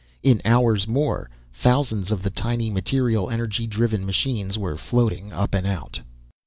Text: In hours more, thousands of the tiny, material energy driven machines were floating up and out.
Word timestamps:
In 0.23 0.41
hours 0.43 0.87
more, 0.87 1.29
thousands 1.53 2.09
of 2.09 2.23
the 2.23 2.31
tiny, 2.31 2.71
material 2.71 3.29
energy 3.29 3.67
driven 3.67 4.03
machines 4.03 4.57
were 4.57 4.75
floating 4.75 5.31
up 5.31 5.53
and 5.53 5.67
out. 5.67 6.01